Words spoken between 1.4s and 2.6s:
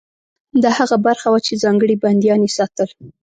چې ځانګړي بندیان یې